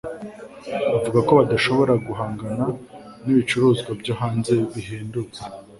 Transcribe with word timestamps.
Bavuga 0.91 1.19
ko 1.27 1.31
badashobora 1.39 1.93
guhangana 2.07 2.65
n'ibicuruzwa 3.23 3.89
byo 4.01 4.13
hanze 4.21 4.51
bihendutse. 4.73 5.41